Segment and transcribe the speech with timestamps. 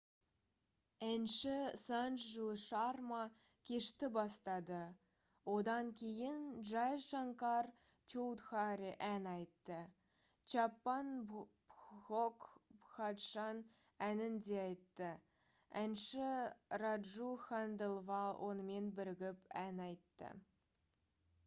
[1.07, 3.17] әнші санджу шарма
[3.71, 4.79] кешті бастады
[5.55, 7.67] одан кейін джай шанкар
[8.15, 9.77] чоудхари ән айтты
[10.55, 12.47] чаппан бхог
[12.79, 13.59] бхаджан
[14.09, 15.11] әнін де айтты
[15.83, 16.31] әнші
[16.85, 20.31] раджу ханделвал онымен бірігіп ән айты